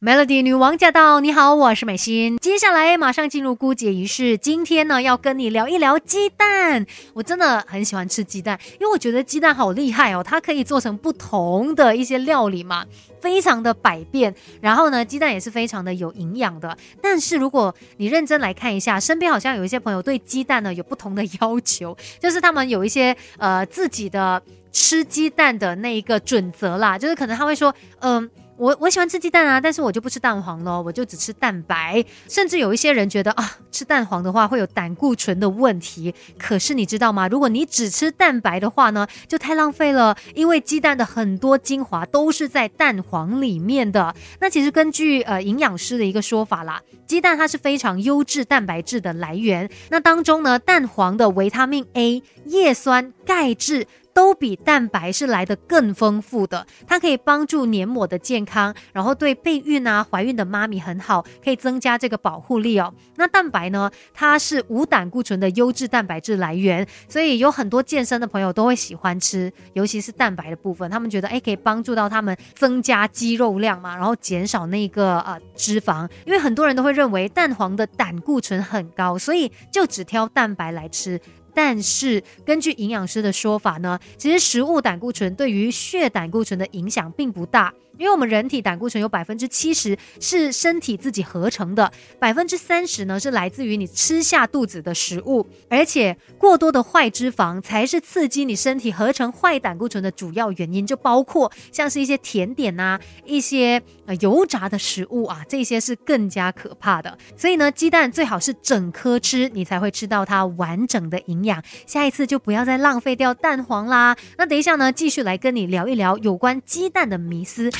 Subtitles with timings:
[0.00, 1.18] Melody 女王驾到！
[1.18, 2.38] 你好，我是美心。
[2.38, 4.38] 接下来马上进入姑姐仪式。
[4.38, 6.86] 今天呢，要跟你聊一聊鸡蛋。
[7.14, 12.86] 我真的很喜欢吃鸡蛋，因为我觉得鸡蛋好厉害哦，它可以做成不同的一些料理嘛，
[13.20, 14.32] 非常的百变。
[14.60, 16.78] 然后呢，鸡蛋也是非常的有营养的。
[17.02, 24.40] 但是如果你认真来看一下，身边好像有一些朋友对鸡蛋呢有不同的要求，就是他们有一些呃自己的
[24.70, 28.30] 吃鸡蛋的那一个准则啦，就是可能他会说，嗯。
[28.58, 32.04] 我我喜欢吃鸡蛋啊，但是我就不吃蛋黄咯，我就只吃蛋白。
[32.28, 36.12] 甚至有一些人觉得啊，吃蛋黄的话会有胆固醇的问题。
[36.36, 37.28] 可是你知道吗？
[37.28, 44.12] 如果你只吃蛋白的话呢，就太浪费了，因为鸡蛋的很多精华都是在蛋黄里面的。
[44.40, 49.70] 那其实根据呃营养师的一个说法啦，鸡蛋它是非常优质蛋白质的来源。
[49.90, 53.86] 那当中呢，蛋黄的维他命 A、叶酸、钙质。
[54.18, 62.92] 都比蛋白是来的更丰富的，它可以帮助黏膜的健康，然后对备孕啊、怀孕的妈咪很好，可以增加这个保护力哦。
[63.14, 81.20] 那蛋白呢，它是无胆固醇的优质蛋白质来源，所以有很多健身的朋友都会喜欢吃，尤其是蛋白的部分，他们觉得哎可以帮助到他们增加肌肉量嘛，然后减少那个呃脂肪，因为很多人都会认为蛋黄的胆固醇很高，所以就只挑蛋白来吃。
[81.60, 87.74] 但是根据营养师的说法呢，其实食物胆固醇对于血胆固醇的影响并不大。
[87.98, 107.18] 因为我们人体胆固醇有百分之七十是身体自己合成的，百分之三十呢是来自于你吃下肚子的食物，而且过多的坏脂肪才是刺激你身体合成坏胆固醇的主要原因，就包括像是一些甜点呐、一些呃油炸的食物啊，这些是更加可怕的。
[107.36, 111.62] 所以呢，鸡蛋最好是整颗吃，你才会吃到它完整的营养。
[111.86, 114.16] 下一次就不要再浪费掉蛋黄啦。
[114.36, 117.70] 那等一下呢，继续来跟你聊一聊有关鸡蛋的迷思。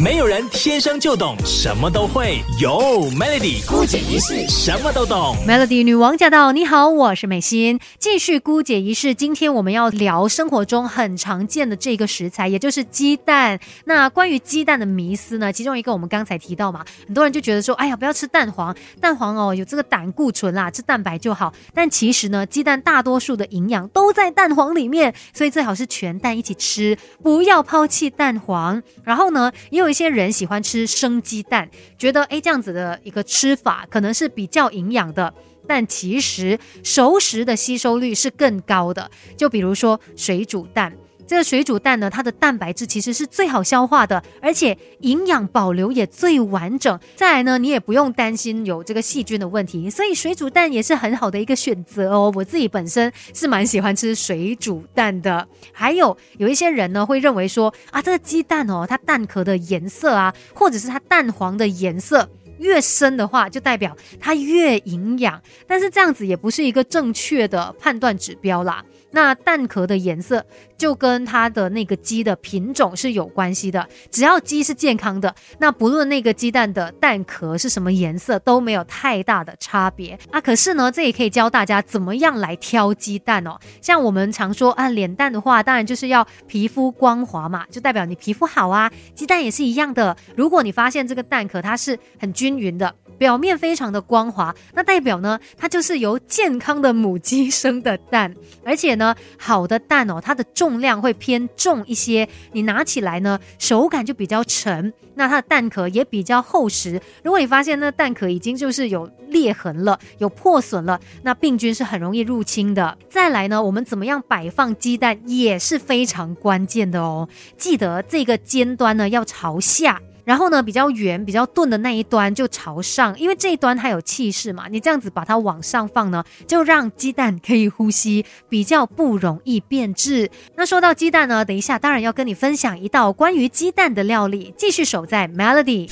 [0.00, 2.70] 没有人天生就懂什么都会，有
[3.10, 5.36] Melody 姑姐仪式什么都懂。
[5.44, 6.52] Melody 女王驾到！
[6.52, 9.12] 你好，我是美心，继续姑姐仪式。
[9.12, 13.58] 今天我们要聊生活中很常见的这个食材，也就是鸡蛋。
[13.86, 15.52] 那关于鸡蛋的迷思呢？
[15.52, 21.52] 其中一个我们刚才提到嘛，很多人就觉得说，哎呀，不要吃蛋黄，蛋黄哦有这个胆固醇啦，吃蛋白就好。
[21.74, 28.80] 但其实呢，鸡蛋大多数的营养都在蛋黄里面，所以最好是全蛋一起吃，不要抛弃蛋黄。
[29.02, 29.87] 然后呢，也有。
[29.88, 31.66] 有一些人喜欢吃生鸡蛋，
[31.96, 35.32] 觉得诶这样子的一个吃法可能是比较营养的，
[35.66, 39.10] 但其实熟食的吸收率是更高的。
[39.34, 40.94] 就比如说水煮蛋。
[41.28, 46.98] 这个水煮蛋呢，它的蛋白质其实是最好消化的，而且营养保留也最完整。
[47.14, 52.32] 再来呢，你也不用担心有这个细菌的问题，所以水煮蛋也是很好的一个选择哦。
[52.34, 55.46] 我自己本身是蛮喜欢吃水煮蛋的。
[55.70, 62.26] 还有有一些人呢，会认为说啊，这个鸡蛋哦，它蛋壳的颜色啊，或者是它蛋黄的颜色
[62.58, 65.38] 越深的话，就代表它越营养。
[65.66, 68.82] 但是这样子也不是一个正确的判断指标啦。
[69.10, 70.44] 那蛋壳的颜色
[70.76, 73.88] 就跟它的那个鸡的品种是有关系的。
[74.10, 80.40] 只要鸡是健康的，那不论那个鸡蛋的蛋壳是什么颜色都没有太大的差别啊。
[80.40, 83.58] 可是呢，这也可以教大家怎么样来挑鸡蛋哦。
[83.80, 88.90] 像我们常说啊，脸蛋的话，当然就是要皮肤光滑嘛，就代表你皮肤好啊。
[89.14, 92.94] 鸡蛋也是一样的，如果你发现这个蛋壳它是很均匀的。
[93.18, 98.32] 表面非常的光滑，那代表呢，它就是由健康的母鸡生的蛋，
[98.64, 107.00] 而且呢，好的蛋哦，它的重量会偏重一些，你拿起来呢，手感就比较沉，那它的蛋壳也比较厚实。
[107.22, 112.96] 如果你发现那蛋壳已经就是有裂痕了，有破损了，那病菌是很容易入侵的。
[113.10, 120.00] 再来呢，我们怎么样摆放鸡蛋也是非常关键的哦，记得这个尖端呢要朝下。
[120.28, 124.66] 然后呢，比较圆、比较钝的那一端就朝上，因为这一端它有气势嘛。
[124.68, 130.30] 你这样子把它往上放呢，就让鸡蛋可以呼吸，比较不容易变质。
[130.54, 134.52] 那说到鸡蛋呢，等一下当然要跟你分享一道关于鸡蛋的料理。
[134.58, 135.90] 继续守在 Melody，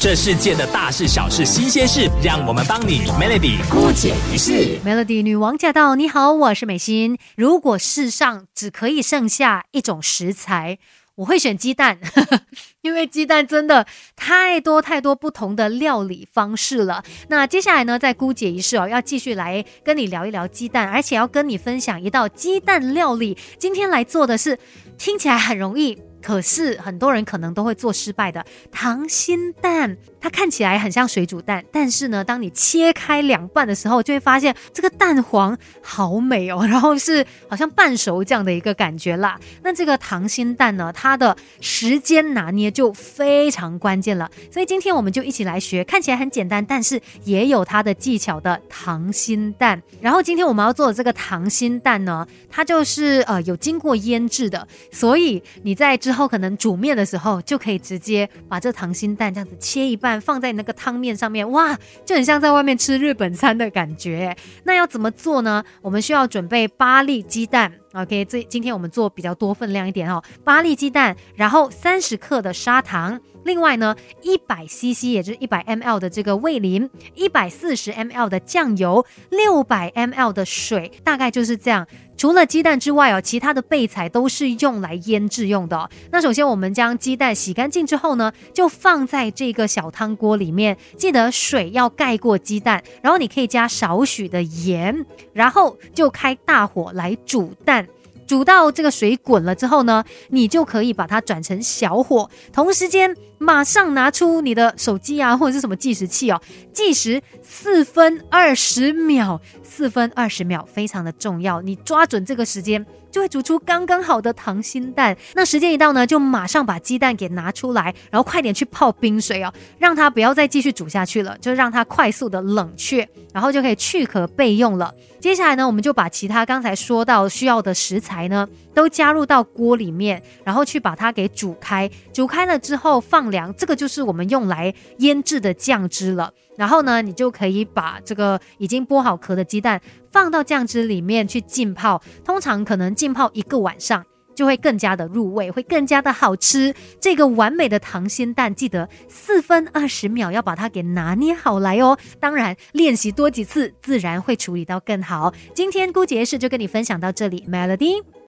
[0.00, 4.80] 这世界的大事小事新鲜事，让我们帮你 Melody 姑解于事。
[4.84, 7.16] Melody 女王驾到，你好，我是美心。
[7.36, 10.80] 如果世上只可以剩下一种食材。
[11.16, 11.98] 我会选鸡蛋，
[12.82, 17.02] 因为鸡蛋真的太多太多不同的料理方式了。
[17.28, 23.36] 那接下来呢，在姑姐一试哦，要继续来跟你聊一聊鸡蛋，而且要跟你分享一道鸡蛋料理。
[23.58, 24.58] 今天来做的是
[24.98, 39.38] 听起来很容易，可是很多人可能都会做失败的溏心蛋，它看起来很像水煮蛋，但是呢，当你切开两半的时候，就会发现这个蛋黄好美哦，然后是好像半熟这样的一个感觉啦。
[39.62, 44.30] 那这个溏心蛋呢，它的时间拿捏就非常关键了。
[44.50, 49.80] 所以今天我们就一起来学，看起来很简单，但是也有它的技巧的溏心蛋。
[50.00, 64.36] 然后今天我们要做的这个溏心蛋呢，它就是呃有经过腌制的，所以你在之后可能煮面的时候，就可以直接把这溏心蛋这样子切一半，放在那个汤面上面，哇，就很像在外面吃日本餐的感觉。
[64.64, 65.62] 那要怎么做呢？
[65.82, 67.72] 我们需要准备八粒鸡蛋。
[67.92, 81.86] OK，这今天我们做比较多分量一点哦，八粒鸡蛋，然后三十克的砂糖，另外呢，一百 CC 也就是一百 mL 的这个味淋，一百四十 mL 的酱油，六百 mL 的水，大概就是这样。
[82.16, 85.90] 除了鸡蛋之外哦，其他的备材都是用来腌制用的。
[86.10, 97.86] 那首先我们将鸡蛋洗干净之后呢，就放在这个小汤锅里面，记得水要盖过鸡蛋，然后你可以加少许的盐，然后就开大火来煮蛋。
[98.26, 106.40] 煮到这个水滚了之后呢，你就可以把它转成小火，同时间马上拿出你的手机啊，或者是什么计时器哦，
[106.72, 112.84] 计时四分二十秒，四分二十秒非常的重要，你抓准这个时间。
[113.08, 115.16] 就会煮出刚刚好的溏心蛋。
[115.34, 124.92] 那时间一到呢，就马上把鸡蛋给拿出来，然后快点去泡冰水哦，让它不要再继续煮下去了，就让它快速的冷却，然后就可以去壳备用了。
[125.18, 131.90] 接下来呢，我们就把其他刚才说到需要的食材呢，都加入到锅里面，然后去把它给煮开。
[132.12, 136.32] 煮开了之后放凉，这个就是我们用来腌制的酱汁了。
[136.56, 139.80] 然后呢，你就可以把这个已经剥好壳的鸡蛋
[140.10, 144.02] 放到酱汁里面去浸泡，通常可能浸泡一个晚上，
[144.34, 146.74] 就会更加的入味，会更加的好吃。
[146.98, 151.98] 这个完美的溏心蛋，记得四分二十秒要把它给拿捏好来哦。
[152.18, 155.34] 当然，练习多几次，自然会处理到更好。
[155.54, 158.16] 今天姑姐是就跟你分享到这里，Melody。